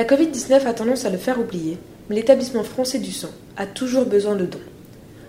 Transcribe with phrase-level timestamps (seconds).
[0.00, 1.76] La Covid-19 a tendance à le faire oublier,
[2.08, 4.58] mais l'établissement français du sang a toujours besoin de dons.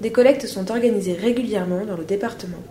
[0.00, 2.62] Des collectes sont organisées régulièrement dans le département,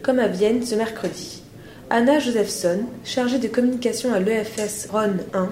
[0.00, 1.42] comme à Vienne ce mercredi.
[1.90, 5.48] Anna Josephson, chargée de communication à l'EFS Ron 1,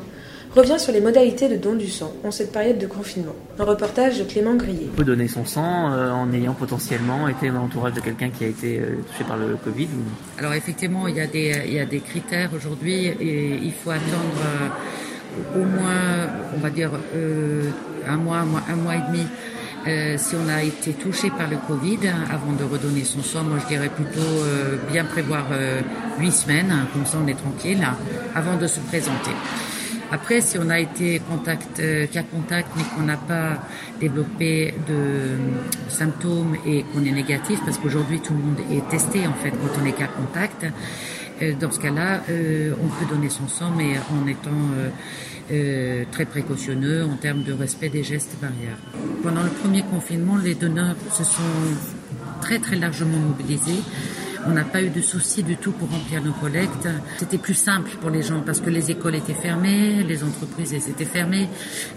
[0.55, 3.35] revient sur les modalités de don du sang en cette période de confinement.
[3.59, 4.87] Un reportage de Clément Grillet.
[4.93, 8.45] On peut donner son sang euh, en ayant potentiellement été dans l'entourage de quelqu'un qui
[8.45, 9.87] a été euh, touché par le Covid.
[9.87, 13.73] ou- Alors effectivement, il y a des, il y a des critères aujourd'hui et il
[13.73, 14.69] faut attendre euh,
[15.55, 17.71] au moins, on va dire, euh,
[18.07, 19.27] un mois, un mois, et demi.
[19.87, 23.59] euh, si on a été touché par le Covid, avant de redonner son sang, moi
[23.63, 25.47] je dirais plutôt euh, bien prévoir
[26.19, 27.87] huit semaines, hein, comme ça on est tranquille,
[28.35, 29.31] avant de se présenter.
[30.11, 33.59] Après, si on a été contact, cas contact, mais qu'on n'a pas
[34.01, 35.37] développé de
[35.89, 39.81] symptômes et qu'on est négatif, parce qu'aujourd'hui tout le monde est testé en fait quand
[39.83, 40.65] on est cas contact,
[41.61, 44.91] dans ce cas-là, euh, on peut donner son sang, mais en étant euh,
[45.51, 48.79] euh, très précautionneux en termes de respect des gestes barrières.
[49.23, 51.43] Pendant le premier confinement, les donneurs se sont
[52.41, 53.81] très très largement mobilisés.
[54.47, 56.89] On n'a pas eu de soucis du tout pour remplir nos collectes.
[57.19, 61.05] C'était plus simple pour les gens parce que les écoles étaient fermées, les entreprises étaient
[61.05, 61.49] fermées.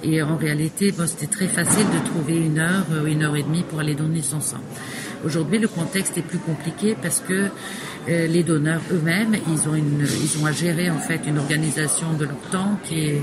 [0.03, 3.63] Et en réalité, c'était très facile de trouver une heure, euh, une heure et demie
[3.63, 4.61] pour aller donner son sang.
[5.23, 7.49] Aujourd'hui, le contexte est plus compliqué parce que
[8.09, 12.79] euh, les donneurs eux-mêmes, ils ont à gérer en fait une organisation de leur temps
[12.83, 13.21] qui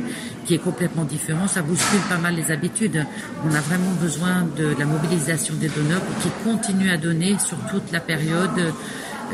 [0.55, 1.49] est complètement différente.
[1.49, 3.05] Ça bouscule pas mal les habitudes.
[3.45, 7.59] On a vraiment besoin de la mobilisation des donneurs pour qu'ils continuent à donner sur
[7.71, 8.73] toute la période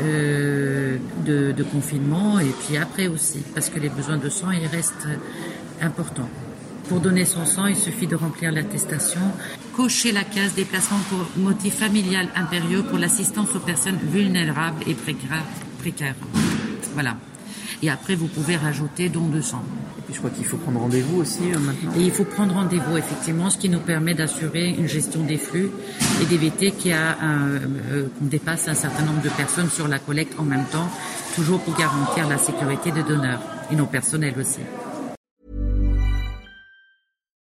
[0.01, 4.67] euh, de, de confinement et puis après aussi, parce que les besoins de sang, ils
[4.67, 5.07] restent
[5.81, 6.29] importants.
[6.89, 9.21] Pour donner son sang, il suffit de remplir l'attestation,
[9.75, 16.15] cocher la case déplacement pour motif familial impérieux pour l'assistance aux personnes vulnérables et précaires.
[16.93, 17.17] Voilà.
[17.81, 19.63] Et après, vous pouvez rajouter don de sang.
[19.97, 21.91] Et puis je crois qu'il faut prendre rendez-vous aussi euh, maintenant.
[21.97, 25.71] Et il faut prendre rendez-vous, effectivement, ce qui nous permet d'assurer une gestion des flux
[26.21, 27.47] et d'éviter qu'il y a un,
[27.91, 30.89] euh, qu'on dépasse un certain nombre de personnes sur la collecte en même temps,
[31.35, 33.41] toujours pour garantir la sécurité des donneurs
[33.71, 34.61] et nos personnels aussi.